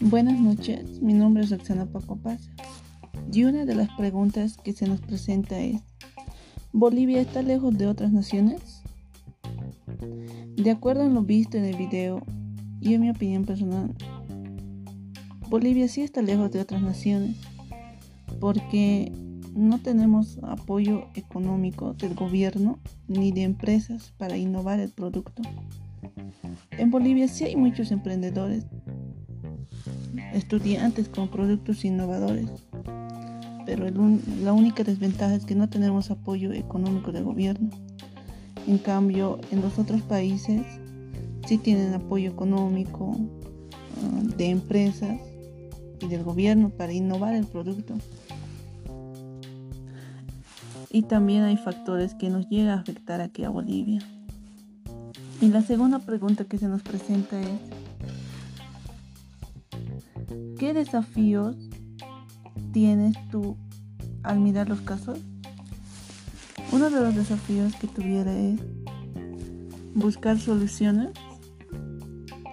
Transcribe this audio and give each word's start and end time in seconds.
Buenas 0.00 0.38
noches, 0.38 1.00
mi 1.00 1.14
nombre 1.14 1.42
es 1.42 1.50
Roxana 1.50 1.86
Paco 1.86 2.16
Paz 2.16 2.48
y 3.32 3.44
una 3.44 3.64
de 3.64 3.74
las 3.74 3.90
preguntas 3.96 4.56
que 4.62 4.72
se 4.72 4.86
nos 4.86 5.00
presenta 5.00 5.58
es, 5.58 5.80
¿Bolivia 6.72 7.20
está 7.20 7.42
lejos 7.42 7.76
de 7.76 7.86
otras 7.86 8.12
naciones? 8.12 8.82
De 10.56 10.70
acuerdo 10.70 11.02
a 11.02 11.08
lo 11.08 11.22
visto 11.22 11.56
en 11.56 11.64
el 11.64 11.76
video 11.76 12.22
y 12.80 12.94
en 12.94 13.00
mi 13.00 13.10
opinión 13.10 13.44
personal, 13.44 13.94
Bolivia 15.48 15.88
sí 15.88 16.02
está 16.02 16.22
lejos 16.22 16.50
de 16.52 16.60
otras 16.60 16.82
naciones 16.82 17.36
porque 18.40 19.12
no 19.54 19.80
tenemos 19.80 20.38
apoyo 20.42 21.06
económico 21.14 21.94
del 21.94 22.14
gobierno 22.14 22.78
ni 23.08 23.32
de 23.32 23.42
empresas 23.42 24.12
para 24.18 24.36
innovar 24.36 24.80
el 24.80 24.90
producto. 24.90 25.42
En 26.72 26.90
Bolivia 26.90 27.28
sí 27.28 27.44
hay 27.44 27.56
muchos 27.56 27.90
emprendedores, 27.92 28.66
estudiantes 30.32 31.08
con 31.08 31.28
productos 31.28 31.84
innovadores, 31.84 32.48
pero 33.66 33.86
la 34.42 34.52
única 34.52 34.84
desventaja 34.84 35.34
es 35.34 35.44
que 35.44 35.54
no 35.54 35.68
tenemos 35.68 36.10
apoyo 36.10 36.52
económico 36.52 37.12
del 37.12 37.24
gobierno. 37.24 37.70
En 38.66 38.78
cambio, 38.78 39.40
en 39.50 39.60
los 39.60 39.78
otros 39.78 40.02
países 40.02 40.62
sí 41.46 41.58
tienen 41.58 41.92
apoyo 41.94 42.30
económico 42.30 43.16
ah, 44.02 44.22
de 44.36 44.50
empresas 44.50 45.18
y 46.00 46.08
del 46.08 46.24
gobierno 46.24 46.70
para 46.70 46.92
innovar 46.92 47.34
el 47.34 47.46
producto. 47.46 47.94
Y 50.90 51.02
también 51.02 51.42
hay 51.42 51.56
factores 51.56 52.14
que 52.14 52.30
nos 52.30 52.48
llegan 52.48 52.78
a 52.78 52.80
afectar 52.80 53.20
aquí 53.20 53.44
a 53.44 53.48
Bolivia. 53.48 54.00
Y 55.44 55.48
la 55.48 55.60
segunda 55.60 55.98
pregunta 55.98 56.46
que 56.46 56.56
se 56.56 56.68
nos 56.68 56.80
presenta 56.80 57.38
es, 57.38 57.60
¿qué 60.58 60.72
desafíos 60.72 61.54
tienes 62.72 63.14
tú 63.30 63.58
al 64.22 64.40
mirar 64.40 64.70
los 64.70 64.80
casos? 64.80 65.18
Uno 66.72 66.88
de 66.88 66.98
los 66.98 67.14
desafíos 67.14 67.74
que 67.74 67.86
tuviera 67.88 68.34
es 68.34 68.58
buscar 69.94 70.38
soluciones 70.38 71.10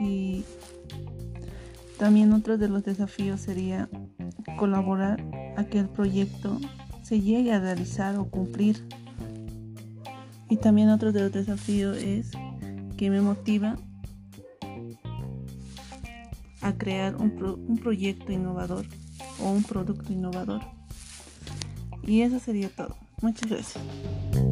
y 0.02 0.44
también 1.98 2.34
otro 2.34 2.58
de 2.58 2.68
los 2.68 2.84
desafíos 2.84 3.40
sería 3.40 3.90
colaborar 4.58 5.24
a 5.56 5.64
que 5.64 5.80
el 5.80 5.88
proyecto 5.88 6.60
se 7.04 7.22
llegue 7.22 7.54
a 7.54 7.62
realizar 7.62 8.18
o 8.18 8.26
cumplir. 8.26 8.86
Y 10.50 10.58
también 10.58 10.90
otro 10.90 11.14
de 11.14 11.22
los 11.22 11.32
desafíos 11.32 11.96
es 11.96 12.34
que 13.02 13.10
me 13.10 13.20
motiva 13.20 13.78
a 16.62 16.78
crear 16.78 17.16
un, 17.16 17.34
un 17.68 17.80
proyecto 17.80 18.32
innovador 18.32 18.86
o 19.40 19.50
un 19.50 19.64
producto 19.64 20.14
innovador. 20.14 20.62
Y 22.04 22.22
eso 22.22 22.38
sería 22.38 22.70
todo. 22.70 22.96
Muchas 23.24 23.50
gracias. 23.50 24.51